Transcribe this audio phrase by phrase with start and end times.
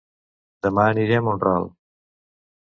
[0.67, 1.69] Dema aniré a Mont-ral